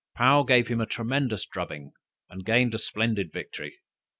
[0.17, 1.91] Paou gave him a tremendous drubbing,
[2.27, 3.77] and gained a splendid victory.